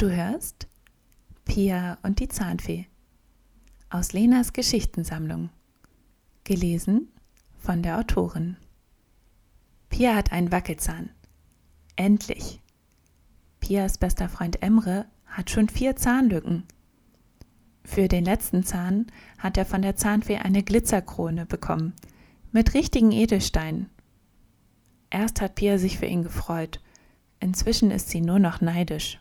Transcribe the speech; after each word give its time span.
Du 0.00 0.12
hörst 0.12 0.68
Pia 1.44 1.98
und 2.04 2.20
die 2.20 2.28
Zahnfee 2.28 2.86
aus 3.90 4.12
Lenas 4.12 4.52
Geschichtensammlung. 4.52 5.50
Gelesen 6.44 7.08
von 7.58 7.82
der 7.82 7.98
Autorin. 7.98 8.56
Pia 9.90 10.14
hat 10.14 10.30
einen 10.30 10.52
Wackelzahn. 10.52 11.10
Endlich. 11.96 12.60
Pias 13.58 13.98
bester 13.98 14.28
Freund 14.28 14.62
Emre 14.62 15.06
hat 15.26 15.50
schon 15.50 15.68
vier 15.68 15.96
Zahnlücken. 15.96 16.62
Für 17.82 18.06
den 18.06 18.24
letzten 18.24 18.62
Zahn 18.62 19.06
hat 19.36 19.56
er 19.56 19.66
von 19.66 19.82
der 19.82 19.96
Zahnfee 19.96 20.36
eine 20.36 20.62
Glitzerkrone 20.62 21.44
bekommen, 21.44 21.92
mit 22.52 22.72
richtigen 22.72 23.10
Edelsteinen. 23.10 23.90
Erst 25.10 25.40
hat 25.40 25.56
Pia 25.56 25.76
sich 25.76 25.98
für 25.98 26.06
ihn 26.06 26.22
gefreut, 26.22 26.80
inzwischen 27.40 27.90
ist 27.90 28.10
sie 28.10 28.20
nur 28.20 28.38
noch 28.38 28.60
neidisch. 28.60 29.18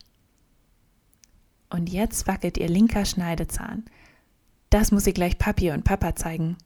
Und 1.70 1.90
jetzt 1.90 2.28
wackelt 2.28 2.58
ihr 2.58 2.70
linker 2.70 3.06
Schneidezahn. 3.06 3.86
Das 4.70 4.92
muss 4.92 5.04
sie 5.04 5.14
gleich 5.14 5.38
Papi 5.38 5.72
und 5.72 5.84
Papa 5.84 6.16
zeigen. 6.16 6.58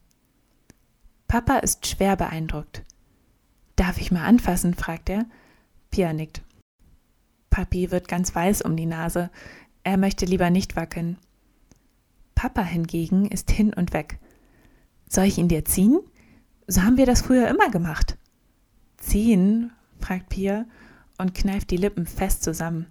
Papa 1.28 1.58
ist 1.58 1.86
schwer 1.86 2.16
beeindruckt. 2.16 2.84
Darf 3.76 3.98
ich 3.98 4.12
mal 4.12 4.24
anfassen? 4.24 4.74
fragt 4.74 5.08
er. 5.08 5.26
Pia 5.90 6.12
nickt. 6.12 6.42
Papi 7.50 7.90
wird 7.90 8.08
ganz 8.08 8.34
weiß 8.34 8.62
um 8.62 8.76
die 8.76 8.86
Nase. 8.86 9.30
Er 9.84 9.96
möchte 9.96 10.26
lieber 10.26 10.50
nicht 10.50 10.76
wackeln. 10.76 11.18
Papa 12.34 12.62
hingegen 12.62 13.26
ist 13.26 13.50
hin 13.50 13.72
und 13.72 13.92
weg. 13.92 14.18
Soll 15.08 15.24
ich 15.24 15.38
ihn 15.38 15.48
dir 15.48 15.64
ziehen? 15.64 16.00
So 16.66 16.82
haben 16.82 16.96
wir 16.96 17.06
das 17.06 17.22
früher 17.22 17.48
immer 17.48 17.70
gemacht. 17.70 18.16
Ziehen? 18.96 19.72
fragt 20.00 20.30
Pia 20.30 20.66
und 21.18 21.34
kneift 21.34 21.70
die 21.70 21.76
Lippen 21.76 22.06
fest 22.06 22.42
zusammen. 22.42 22.86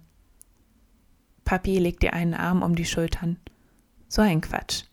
Papi 1.44 1.78
legt 1.78 2.04
ihr 2.04 2.12
einen 2.12 2.34
Arm 2.34 2.62
um 2.62 2.74
die 2.74 2.84
Schultern. 2.84 3.38
So 4.08 4.22
ein 4.22 4.40
Quatsch. 4.40 4.84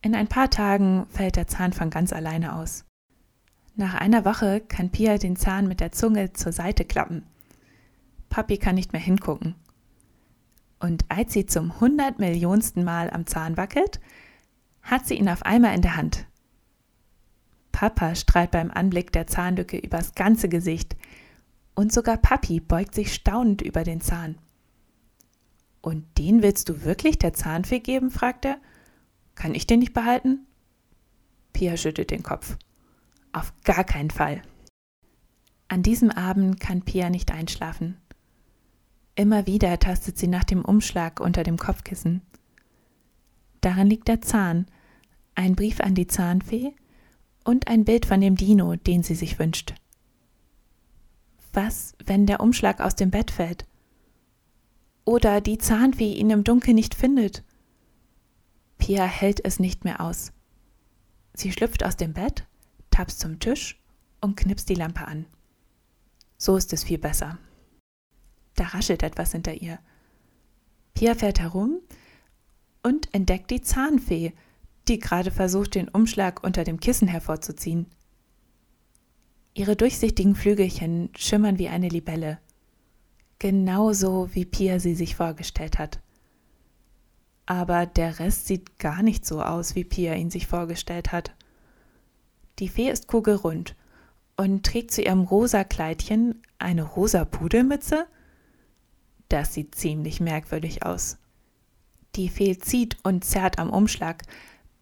In 0.00 0.14
ein 0.14 0.28
paar 0.28 0.50
Tagen 0.50 1.06
fällt 1.08 1.36
der 1.36 1.46
Zahn 1.46 1.72
von 1.72 1.90
ganz 1.90 2.12
alleine 2.12 2.54
aus. 2.54 2.84
Nach 3.74 3.94
einer 3.94 4.24
Woche 4.24 4.60
kann 4.60 4.90
Pia 4.90 5.18
den 5.18 5.36
Zahn 5.36 5.68
mit 5.68 5.80
der 5.80 5.92
Zunge 5.92 6.32
zur 6.32 6.52
Seite 6.52 6.84
klappen. 6.84 7.24
Papi 8.28 8.58
kann 8.58 8.74
nicht 8.74 8.92
mehr 8.92 9.02
hingucken. 9.02 9.54
Und 10.80 11.04
als 11.08 11.32
sie 11.32 11.46
zum 11.46 11.80
hundertmillionsten 11.80 12.84
Mal 12.84 13.10
am 13.10 13.26
Zahn 13.26 13.56
wackelt, 13.56 14.00
hat 14.82 15.06
sie 15.06 15.14
ihn 15.14 15.28
auf 15.28 15.42
einmal 15.42 15.74
in 15.74 15.82
der 15.82 15.96
Hand. 15.96 16.26
Papa 17.72 18.14
strahlt 18.14 18.50
beim 18.50 18.70
Anblick 18.70 19.12
der 19.12 19.26
Zahnlücke 19.26 19.78
übers 19.78 20.14
ganze 20.14 20.48
Gesicht 20.48 20.96
und 21.74 21.92
sogar 21.92 22.16
Papi 22.16 22.58
beugt 22.58 22.94
sich 22.94 23.14
staunend 23.14 23.62
über 23.62 23.84
den 23.84 24.00
Zahn. 24.00 24.38
Und 25.80 26.04
den 26.18 26.42
willst 26.42 26.68
du 26.68 26.84
wirklich 26.84 27.18
der 27.18 27.32
Zahnfee 27.32 27.80
geben? 27.80 28.10
fragt 28.10 28.44
er. 28.44 28.58
Kann 29.34 29.54
ich 29.54 29.66
den 29.66 29.80
nicht 29.80 29.94
behalten? 29.94 30.46
Pia 31.52 31.76
schüttelt 31.76 32.10
den 32.10 32.22
Kopf. 32.22 32.56
Auf 33.32 33.52
gar 33.64 33.84
keinen 33.84 34.10
Fall. 34.10 34.42
An 35.68 35.82
diesem 35.82 36.10
Abend 36.10 36.58
kann 36.60 36.82
Pia 36.82 37.10
nicht 37.10 37.30
einschlafen. 37.30 37.98
Immer 39.14 39.46
wieder 39.46 39.78
tastet 39.78 40.16
sie 40.16 40.28
nach 40.28 40.44
dem 40.44 40.64
Umschlag 40.64 41.20
unter 41.20 41.42
dem 41.42 41.56
Kopfkissen. 41.56 42.22
Darin 43.60 43.88
liegt 43.88 44.08
der 44.08 44.20
Zahn, 44.20 44.66
ein 45.34 45.54
Brief 45.54 45.80
an 45.80 45.94
die 45.94 46.06
Zahnfee 46.06 46.74
und 47.44 47.68
ein 47.68 47.84
Bild 47.84 48.06
von 48.06 48.20
dem 48.20 48.36
Dino, 48.36 48.76
den 48.76 49.02
sie 49.02 49.14
sich 49.14 49.38
wünscht. 49.38 49.74
Was, 51.52 51.94
wenn 52.04 52.26
der 52.26 52.40
Umschlag 52.40 52.80
aus 52.80 52.94
dem 52.94 53.10
Bett 53.10 53.30
fällt? 53.30 53.67
Oder 55.08 55.40
die 55.40 55.56
Zahnfee 55.56 56.12
ihn 56.12 56.28
im 56.28 56.44
Dunkeln 56.44 56.74
nicht 56.74 56.94
findet? 56.94 57.42
Pia 58.76 59.06
hält 59.06 59.42
es 59.42 59.58
nicht 59.58 59.82
mehr 59.82 60.02
aus. 60.02 60.32
Sie 61.32 61.50
schlüpft 61.50 61.82
aus 61.82 61.96
dem 61.96 62.12
Bett, 62.12 62.46
tapst 62.90 63.20
zum 63.20 63.40
Tisch 63.40 63.80
und 64.20 64.36
knipst 64.36 64.68
die 64.68 64.74
Lampe 64.74 65.08
an. 65.08 65.24
So 66.36 66.58
ist 66.58 66.74
es 66.74 66.84
viel 66.84 66.98
besser. 66.98 67.38
Da 68.54 68.64
raschelt 68.64 69.02
etwas 69.02 69.32
hinter 69.32 69.54
ihr. 69.54 69.78
Pia 70.92 71.14
fährt 71.14 71.40
herum 71.40 71.80
und 72.82 73.08
entdeckt 73.14 73.50
die 73.50 73.62
Zahnfee, 73.62 74.34
die 74.88 74.98
gerade 74.98 75.30
versucht, 75.30 75.74
den 75.74 75.88
Umschlag 75.88 76.44
unter 76.44 76.64
dem 76.64 76.80
Kissen 76.80 77.08
hervorzuziehen. 77.08 77.86
Ihre 79.54 79.74
durchsichtigen 79.74 80.34
Flügelchen 80.34 81.08
schimmern 81.16 81.58
wie 81.58 81.68
eine 81.68 81.88
Libelle. 81.88 82.40
Genauso 83.38 84.34
wie 84.34 84.44
Pia 84.44 84.80
sie 84.80 84.94
sich 84.94 85.14
vorgestellt 85.14 85.78
hat. 85.78 86.00
Aber 87.46 87.86
der 87.86 88.18
Rest 88.18 88.46
sieht 88.46 88.78
gar 88.78 89.02
nicht 89.02 89.24
so 89.24 89.42
aus, 89.42 89.74
wie 89.74 89.84
Pia 89.84 90.14
ihn 90.14 90.30
sich 90.30 90.46
vorgestellt 90.46 91.12
hat. 91.12 91.34
Die 92.58 92.68
Fee 92.68 92.90
ist 92.90 93.06
kugelrund 93.06 93.76
und 94.36 94.66
trägt 94.66 94.90
zu 94.90 95.02
ihrem 95.02 95.22
rosa 95.22 95.64
Kleidchen 95.64 96.42
eine 96.58 96.82
rosa 96.82 97.24
Pudelmütze? 97.24 98.06
Das 99.28 99.54
sieht 99.54 99.74
ziemlich 99.74 100.20
merkwürdig 100.20 100.84
aus. 100.84 101.18
Die 102.16 102.28
Fee 102.28 102.58
zieht 102.58 102.96
und 103.04 103.24
zerrt 103.24 103.58
am 103.58 103.70
Umschlag, 103.70 104.24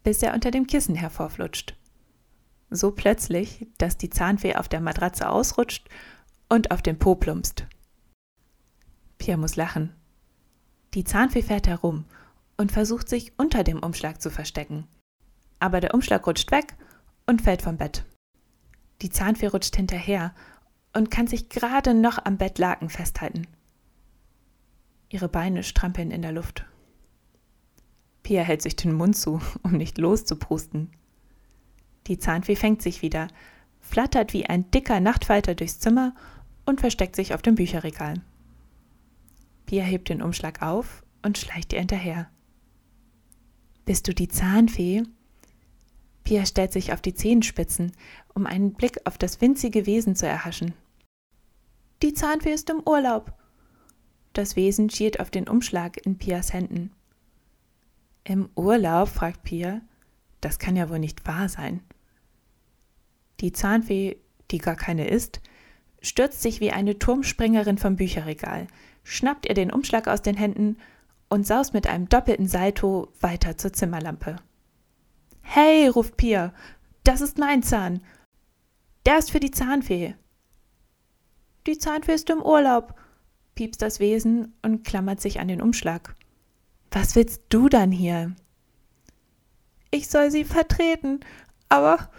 bis 0.03 0.23
er 0.23 0.33
unter 0.33 0.51
dem 0.51 0.65
Kissen 0.65 0.95
hervorflutscht. 0.95 1.75
So 2.69 2.91
plötzlich, 2.91 3.67
dass 3.77 3.97
die 3.97 4.09
Zahnfee 4.09 4.55
auf 4.55 4.67
der 4.67 4.81
Matratze 4.81 5.29
ausrutscht 5.29 5.87
und 6.49 6.71
auf 6.71 6.81
den 6.81 6.97
Po 6.97 7.15
plumpst. 7.15 7.65
Pia 9.17 9.37
muss 9.37 9.55
lachen. 9.55 9.93
Die 10.93 11.03
Zahnfee 11.03 11.41
fährt 11.41 11.67
herum 11.67 12.05
und 12.57 12.71
versucht 12.71 13.09
sich 13.09 13.33
unter 13.37 13.63
dem 13.63 13.79
Umschlag 13.79 14.21
zu 14.21 14.29
verstecken. 14.29 14.87
Aber 15.59 15.79
der 15.79 15.93
Umschlag 15.93 16.25
rutscht 16.27 16.51
weg 16.51 16.75
und 17.25 17.41
fällt 17.41 17.61
vom 17.61 17.77
Bett. 17.77 18.05
Die 19.01 19.09
Zahnfee 19.09 19.47
rutscht 19.47 19.75
hinterher 19.75 20.33
und 20.93 21.11
kann 21.11 21.27
sich 21.27 21.49
gerade 21.49 21.93
noch 21.93 22.23
am 22.25 22.37
Bettlaken 22.37 22.89
festhalten. 22.89 23.47
Ihre 25.09 25.29
Beine 25.29 25.63
strampeln 25.63 26.11
in 26.11 26.21
der 26.21 26.31
Luft. 26.31 26.65
Pia 28.23 28.41
hält 28.41 28.61
sich 28.61 28.75
den 28.75 28.93
Mund 28.93 29.15
zu, 29.15 29.39
um 29.63 29.73
nicht 29.73 29.97
loszuprusten. 29.97 30.91
Die 32.07 32.17
Zahnfee 32.17 32.55
fängt 32.55 32.81
sich 32.81 33.01
wieder, 33.01 33.27
flattert 33.79 34.33
wie 34.33 34.45
ein 34.47 34.69
dicker 34.71 34.99
Nachtfalter 34.99 35.55
durchs 35.55 35.79
Zimmer 35.79 36.15
und 36.65 36.81
versteckt 36.81 37.15
sich 37.15 37.33
auf 37.33 37.41
dem 37.41 37.55
Bücherregal. 37.55 38.21
Pia 39.67 39.83
hebt 39.83 40.09
den 40.09 40.21
Umschlag 40.21 40.61
auf 40.61 41.03
und 41.21 41.37
schleicht 41.37 41.73
ihr 41.73 41.79
hinterher. 41.79 42.31
Bist 43.85 44.07
du 44.07 44.13
die 44.13 44.29
Zahnfee? 44.29 45.03
Pia 46.23 46.45
stellt 46.45 46.71
sich 46.73 46.93
auf 46.93 47.01
die 47.01 47.13
Zehenspitzen, 47.13 47.91
um 48.33 48.45
einen 48.45 48.73
Blick 48.73 48.99
auf 49.05 49.17
das 49.17 49.39
winzige 49.41 49.85
Wesen 49.85 50.15
zu 50.15 50.25
erhaschen. 50.25 50.73
Die 52.01 52.13
Zahnfee 52.13 52.53
ist 52.53 52.69
im 52.69 52.81
Urlaub. 52.85 53.33
Das 54.31 54.55
Wesen 54.55 54.89
schielt 54.89 55.19
auf 55.19 55.31
den 55.31 55.49
Umschlag 55.49 56.05
in 56.05 56.17
Pias 56.17 56.53
Händen. 56.53 56.91
Im 58.23 58.49
Urlaub? 58.55 59.09
fragt 59.09 59.43
Pia. 59.43 59.81
Das 60.39 60.59
kann 60.59 60.77
ja 60.77 60.89
wohl 60.89 60.99
nicht 60.99 61.27
wahr 61.27 61.49
sein. 61.49 61.81
Die 63.41 63.51
Zahnfee, 63.51 64.17
die 64.51 64.59
gar 64.59 64.75
keine 64.75 65.07
ist, 65.07 65.41
stürzt 66.01 66.41
sich 66.41 66.59
wie 66.59 66.71
eine 66.71 66.99
Turmspringerin 66.99 67.77
vom 67.77 67.95
Bücherregal, 67.95 68.67
schnappt 69.03 69.47
ihr 69.47 69.55
den 69.55 69.71
Umschlag 69.71 70.07
aus 70.07 70.21
den 70.21 70.35
Händen 70.35 70.77
und 71.29 71.45
saust 71.45 71.73
mit 71.73 71.87
einem 71.87 72.09
doppelten 72.09 72.47
Salto 72.47 73.11
weiter 73.19 73.57
zur 73.57 73.73
Zimmerlampe. 73.73 74.37
Hey, 75.41 75.87
ruft 75.87 76.17
Pia, 76.17 76.53
das 77.03 77.21
ist 77.21 77.37
mein 77.37 77.63
Zahn. 77.63 78.01
Der 79.05 79.17
ist 79.17 79.31
für 79.31 79.39
die 79.39 79.51
Zahnfee. 79.51 80.15
Die 81.65 81.77
Zahnfee 81.77 82.13
ist 82.13 82.29
im 82.29 82.41
Urlaub, 82.41 82.95
piepst 83.55 83.81
das 83.81 83.99
Wesen 83.99 84.53
und 84.61 84.83
klammert 84.83 85.21
sich 85.21 85.39
an 85.39 85.47
den 85.47 85.61
Umschlag. 85.61 86.15
Was 86.91 87.15
willst 87.15 87.43
du 87.49 87.69
dann 87.69 87.91
hier? 87.91 88.35
Ich 89.91 90.09
soll 90.09 90.31
sie 90.31 90.43
vertreten, 90.43 91.21
aber 91.69 92.09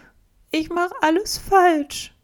ich 0.51 0.71
mache 0.71 0.95
alles 1.01 1.39
falsch. 1.39 2.15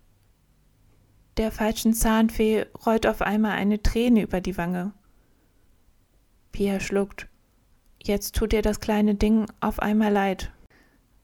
Der 1.36 1.50
falschen 1.50 1.94
Zahnfee 1.94 2.66
rollt 2.86 3.06
auf 3.06 3.20
einmal 3.20 3.52
eine 3.52 3.82
Träne 3.82 4.22
über 4.22 4.40
die 4.40 4.56
Wange. 4.56 4.92
Pia 6.52 6.78
schluckt. 6.78 7.28
Jetzt 8.00 8.36
tut 8.36 8.52
ihr 8.52 8.62
das 8.62 8.78
kleine 8.78 9.16
Ding 9.16 9.46
auf 9.60 9.80
einmal 9.80 10.12
leid. 10.12 10.52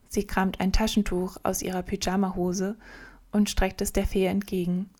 Sie 0.08 0.26
kramt 0.26 0.58
ein 0.58 0.72
Taschentuch 0.72 1.36
aus 1.44 1.62
ihrer 1.62 1.82
Pyjamahose 1.82 2.76
und 3.30 3.48
streckt 3.48 3.80
es 3.80 3.92
der 3.92 4.06
Fee 4.06 4.26
entgegen. 4.26 4.90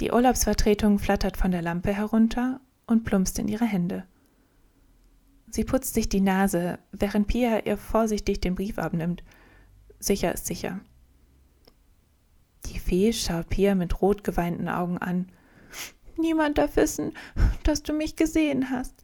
Die 0.00 0.10
Urlaubsvertretung 0.10 0.98
flattert 0.98 1.38
von 1.38 1.52
der 1.52 1.62
Lampe 1.62 1.94
herunter 1.94 2.60
und 2.86 3.04
plumpst 3.04 3.38
in 3.38 3.48
ihre 3.48 3.64
Hände. 3.64 4.04
Sie 5.48 5.64
putzt 5.64 5.94
sich 5.94 6.10
die 6.10 6.20
Nase, 6.20 6.78
während 6.92 7.28
Pia 7.28 7.60
ihr 7.60 7.78
vorsichtig 7.78 8.40
den 8.40 8.54
Brief 8.54 8.78
abnimmt. 8.78 9.22
Sicher 9.98 10.34
ist 10.34 10.46
sicher. 10.46 10.80
Fee 12.82 13.12
schaut 13.12 13.48
Pia 13.48 13.74
mit 13.74 14.02
rot 14.02 14.24
geweinten 14.24 14.68
Augen 14.68 14.98
an. 14.98 15.30
Niemand 16.18 16.58
darf 16.58 16.76
wissen, 16.76 17.14
dass 17.64 17.82
du 17.82 17.92
mich 17.92 18.16
gesehen 18.16 18.70
hast, 18.70 18.94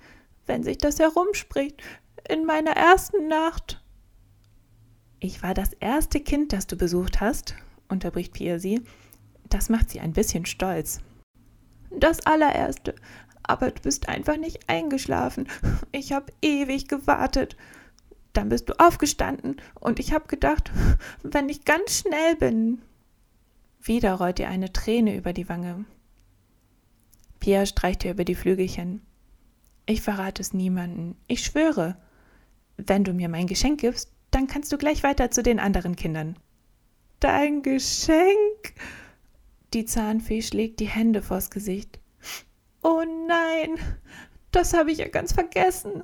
wenn 0.47 0.63
sich 0.63 0.79
das 0.79 0.99
herumspricht, 0.99 1.83
in 2.29 2.45
meiner 2.45 2.73
ersten 2.73 3.29
Nacht. 3.29 3.83
Ich 5.21 5.43
war 5.43 5.55
das 5.55 5.73
erste 5.75 6.21
Kind, 6.21 6.53
das 6.53 6.67
du 6.67 6.77
besucht 6.77 7.21
hast, 7.21 7.55
unterbricht 7.89 8.33
Pierre 8.35 8.61
sie. 8.61 8.83
Das 9.49 9.69
macht 9.69 9.91
sie 9.91 10.01
ein 10.01 10.13
bisschen 10.13 10.47
stolz. 10.47 11.01
Das 11.91 12.25
allererste. 12.27 12.95
Aber 13.43 13.71
du 13.71 13.81
bist 13.81 14.09
einfach 14.09 14.37
nicht 14.37 14.69
eingeschlafen. 14.69 15.49
Ich 15.91 16.13
habe 16.13 16.33
ewig 16.43 16.87
gewartet. 16.87 17.57
Dann 18.35 18.51
bist 18.51 18.69
du 18.69 18.79
aufgestanden 18.79 19.57
und 19.81 19.99
ich 19.99 20.13
habe 20.13 20.29
gedacht, 20.29 20.71
wenn 21.23 21.49
ich 21.49 21.65
ganz 21.65 22.01
schnell 22.01 22.37
bin. 22.37 22.83
Wieder 23.81 24.15
rollt 24.15 24.39
ihr 24.39 24.49
eine 24.49 24.73
Träne 24.73 25.17
über 25.17 25.33
die 25.33 25.49
Wange. 25.49 25.85
Pierre 27.41 27.67
streicht 27.67 28.05
ihr 28.05 28.11
über 28.11 28.25
die 28.25 28.35
Flügelchen. 28.35 29.03
Ich 29.87 30.03
verrate 30.03 30.43
es 30.43 30.53
niemanden. 30.53 31.17
Ich 31.29 31.45
schwöre. 31.45 31.97
Wenn 32.77 33.05
du 33.05 33.13
mir 33.13 33.29
mein 33.29 33.47
Geschenk 33.47 33.81
gibst, 33.81 34.13
dann 34.31 34.47
kannst 34.47 34.73
du 34.73 34.79
gleich 34.79 35.03
weiter 35.03 35.31
zu 35.31 35.43
den 35.43 35.59
anderen 35.59 35.97
Kindern. 35.97 36.37
Dein 37.21 37.63
Geschenk? 37.63 38.75
Die 39.75 39.85
Zahnfee 39.85 40.43
schlägt 40.43 40.81
die 40.81 40.89
Hände 40.89 41.23
vors 41.23 41.51
Gesicht. 41.51 41.99
Oh 42.83 43.03
nein, 43.27 43.77
das 44.51 44.75
habe 44.75 44.93
ich 44.93 44.99
ja 44.99 45.09
ganz 45.09 45.33
vergessen. 45.33 46.03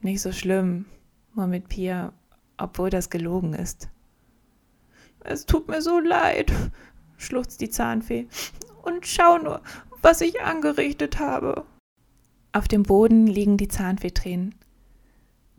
Nicht 0.00 0.20
so 0.20 0.32
schlimm, 0.32 0.86
murmelt 1.34 1.68
Pia, 1.68 2.12
obwohl 2.58 2.90
das 2.90 3.08
gelogen 3.08 3.54
ist. 3.54 3.88
Es 5.24 5.46
tut 5.46 5.68
mir 5.68 5.82
so 5.82 6.00
leid, 6.00 6.52
schluchzt 7.16 7.60
die 7.60 7.70
Zahnfee. 7.70 8.28
Und 8.82 9.06
schau 9.06 9.38
nur, 9.38 9.62
was 10.00 10.20
ich 10.20 10.42
angerichtet 10.42 11.18
habe. 11.18 11.64
Auf 12.52 12.68
dem 12.68 12.82
Boden 12.82 13.26
liegen 13.26 13.56
die 13.56 13.68
Zahnfeetränen. 13.68 14.54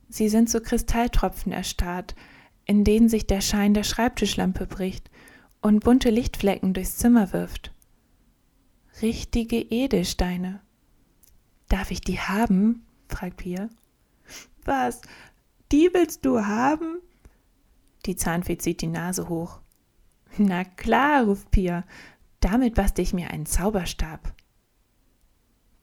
Sie 0.09 0.29
sind 0.29 0.49
zu 0.49 0.61
Kristalltropfen 0.61 1.51
erstarrt, 1.51 2.15
in 2.65 2.83
denen 2.83 3.09
sich 3.09 3.25
der 3.25 3.41
Schein 3.41 3.73
der 3.73 3.83
Schreibtischlampe 3.83 4.67
bricht 4.67 5.09
und 5.61 5.83
bunte 5.83 6.09
Lichtflecken 6.09 6.73
durchs 6.73 6.97
Zimmer 6.97 7.33
wirft. 7.33 7.73
Richtige 9.01 9.57
Edelsteine. 9.57 10.61
Darf 11.67 11.89
ich 11.89 12.01
die 12.01 12.19
haben? 12.19 12.85
fragt 13.07 13.37
Pia. 13.37 13.69
Was? 14.65 15.01
Die 15.71 15.89
willst 15.93 16.25
du 16.25 16.45
haben? 16.45 16.99
Die 18.05 18.15
Zahnfee 18.15 18.57
zieht 18.57 18.81
die 18.81 18.87
Nase 18.87 19.29
hoch. 19.29 19.59
Na 20.37 20.63
klar, 20.63 21.25
ruft 21.25 21.51
Pia. 21.51 21.85
Damit 22.39 22.75
bastel 22.75 23.03
ich 23.03 23.13
mir 23.13 23.29
einen 23.29 23.45
Zauberstab. 23.45 24.33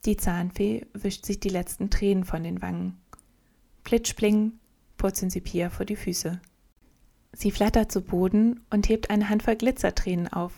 Die 0.05 0.17
Zahnfee 0.17 0.87
wischt 0.93 1.27
sich 1.27 1.41
die 1.41 1.49
letzten 1.49 1.91
Tränen 1.91 2.25
von 2.25 2.43
den 2.43 2.63
Wangen. 2.63 2.99
Plitschpling 3.85 4.53
purzeln 4.97 5.31
sie 5.31 5.41
Pia 5.41 5.71
vor 5.71 5.87
die 5.87 5.97
Füße. 5.97 6.41
Sie 7.33 7.51
flattert 7.51 7.93
zu 7.93 8.03
Boden 8.03 8.61
und 8.71 8.89
hebt 8.89 9.11
eine 9.11 9.29
Handvoll 9.29 9.57
Glitzertränen 9.57 10.29
auf. 10.29 10.53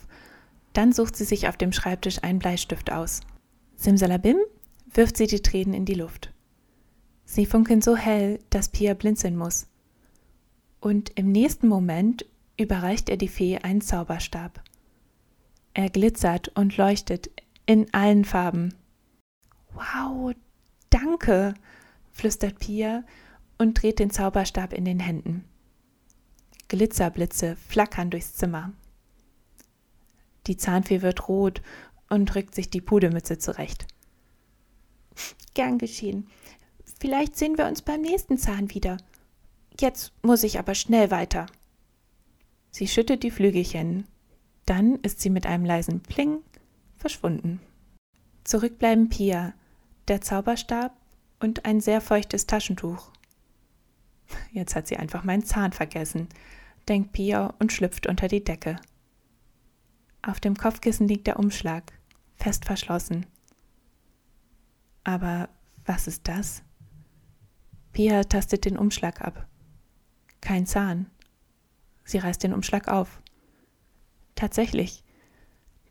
Dann 0.73 0.93
sucht 0.93 1.17
sie 1.17 1.25
sich 1.25 1.49
auf 1.49 1.57
dem 1.57 1.73
Schreibtisch 1.73 2.23
einen 2.23 2.39
Bleistift 2.39 2.91
aus. 2.91 3.21
Simsalabim 3.77 4.39
wirft 4.93 5.17
sie 5.17 5.27
die 5.27 5.43
Tränen 5.43 5.75
in 5.75 5.85
die 5.85 5.95
Luft. 5.95 6.33
Sie 7.25 7.47
funkeln 7.47 7.83
so 7.83 7.97
hell, 7.97 8.39
dass 8.51 8.69
Pia 8.69 8.95
blinzeln 8.95 9.37
muss. 9.37 9.67
Und 10.83 11.11
im 11.17 11.31
nächsten 11.31 11.69
Moment 11.69 12.27
überreicht 12.57 13.09
er 13.09 13.17
die 13.17 13.29
Fee 13.29 13.57
einen 13.59 13.83
Zauberstab. 13.83 14.61
Er 15.75 15.89
glitzert 15.89 16.49
und 16.49 16.77
leuchtet 16.77 17.31
in 17.67 17.95
allen 17.95 18.25
Farben. 18.25 18.75
Wow, 19.75 20.35
danke, 20.91 21.55
flüstert 22.11 22.59
Pia 22.59 23.05
und 23.59 23.81
dreht 23.81 24.01
den 24.01 24.11
Zauberstab 24.11 24.73
in 24.73 24.85
den 24.85 24.99
Händen. 24.99 25.45
Glitzerblitze 26.67 27.55
flackern 27.69 28.11
durchs 28.11 28.35
Zimmer. 28.35 28.73
Die 30.49 30.57
Zahnfee 30.57 31.01
wird 31.01 31.29
rot 31.29 31.63
und 32.09 32.35
rückt 32.35 32.57
sich 32.57 32.71
die 32.71 32.81
Pudelmütze 32.81 33.39
zurecht. 33.39 33.87
Gern 35.55 35.79
geschehen. 35.79 36.27
Vielleicht 36.99 37.37
sehen 37.37 37.57
wir 37.57 37.67
uns 37.67 37.83
beim 37.83 38.01
nächsten 38.01 38.37
Zahn 38.37 38.75
wieder. 38.75 38.97
Jetzt 39.83 40.13
muss 40.23 40.45
ich 40.45 40.61
aber 40.61 40.77
schnell 40.77 41.11
weiter. 41.11 41.47
Sie 42.71 42.87
schüttet 42.87 43.25
die 43.25 43.33
Flügelchen. 43.33 44.07
Dann 44.65 44.95
ist 45.01 45.21
sie 45.21 45.29
mit 45.29 45.45
einem 45.45 45.65
leisen 45.65 46.05
Pling 46.05 46.39
verschwunden. 46.99 47.61
Zurück 48.45 48.79
bleiben 48.79 49.09
Pia, 49.09 49.55
der 50.07 50.21
Zauberstab 50.21 50.97
und 51.41 51.65
ein 51.65 51.81
sehr 51.81 52.01
feuchtes 52.01 52.47
Taschentuch. 52.47 53.11
Jetzt 54.53 54.77
hat 54.77 54.87
sie 54.87 54.99
einfach 54.99 55.25
meinen 55.25 55.45
Zahn 55.45 55.73
vergessen, 55.73 56.29
denkt 56.89 57.13
Pia 57.13 57.53
und 57.59 57.73
schlüpft 57.73 58.07
unter 58.07 58.29
die 58.29 58.45
Decke. 58.45 58.77
Auf 60.23 60.39
dem 60.39 60.57
Kopfkissen 60.57 61.09
liegt 61.09 61.27
der 61.27 61.41
Umschlag, 61.41 61.93
fest 62.37 62.67
verschlossen. 62.67 63.27
Aber 65.03 65.49
was 65.85 66.07
ist 66.07 66.29
das? 66.29 66.63
Pia 67.93 68.23
tastet 68.23 68.65
den 68.65 68.79
Umschlag 68.79 69.21
ab. 69.21 69.49
Kein 70.43 70.67
Zahn. 70.67 71.07
Sie 72.05 72.19
reißt 72.19 72.43
den 72.43 72.53
Umschlag 72.53 72.89
auf. 72.89 73.23
Tatsächlich. 74.35 75.03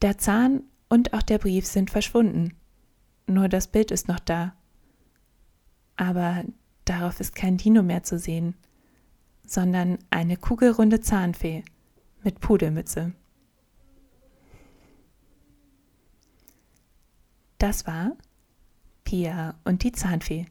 Der 0.03 0.19
Zahn 0.19 0.61
und 0.89 1.13
auch 1.13 1.23
der 1.23 1.39
Brief 1.39 1.65
sind 1.65 1.89
verschwunden. 1.89 2.53
Nur 3.25 3.49
das 3.49 3.65
Bild 3.65 3.89
ist 3.89 4.07
noch 4.07 4.19
da. 4.19 4.53
Aber 5.95 6.43
darauf 6.85 7.19
ist 7.19 7.33
kein 7.33 7.57
Dino 7.57 7.81
mehr 7.81 8.03
zu 8.03 8.19
sehen 8.19 8.53
sondern 9.51 9.99
eine 10.09 10.37
kugelrunde 10.37 11.01
Zahnfee 11.01 11.63
mit 12.23 12.39
Pudelmütze. 12.39 13.13
Das 17.57 17.85
war 17.85 18.13
Pia 19.03 19.55
und 19.65 19.83
die 19.83 19.91
Zahnfee 19.91 20.45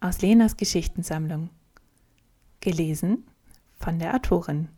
aus 0.00 0.22
Lenas 0.22 0.56
Geschichtensammlung. 0.56 1.50
Gelesen 2.60 3.26
von 3.78 3.98
der 3.98 4.14
Autorin. 4.14 4.68